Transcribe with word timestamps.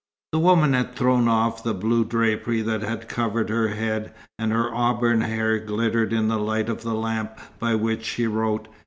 The 0.31 0.39
woman 0.39 0.73
had 0.73 0.95
thrown 0.95 1.27
off 1.27 1.63
the 1.63 1.75
blue 1.75 2.03
drapery 2.03 2.63
that 2.63 2.81
had 2.81 3.07
covered 3.07 3.49
her 3.49 3.67
head, 3.67 4.11
and 4.39 4.51
her 4.51 4.73
auburn 4.73 5.21
hair 5.21 5.59
glittered 5.59 6.11
in 6.11 6.27
the 6.27 6.39
light 6.39 6.69
of 6.69 6.81
the 6.81 6.95
lamp 6.95 7.37
by 7.59 7.75
which 7.75 8.03
she 8.03 8.25
wrote. 8.25 8.67